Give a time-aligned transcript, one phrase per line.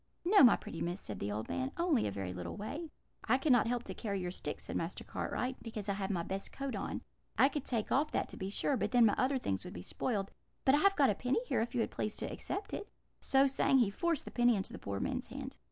[0.25, 2.89] "'No, my pretty miss,' said the old man; 'only a very little way.'
[3.25, 6.51] "'I cannot help to carry your sticks,' said Master Cartwright, 'because I have my best
[6.51, 7.03] coat on.
[7.37, 9.83] I could take off that, to be sure, but then my other things would be
[9.83, 10.31] spoiled;
[10.65, 13.77] but I have got a penny here, if you please to accept it.' So saying,
[13.77, 15.55] he forced the penny into the poor man's hand.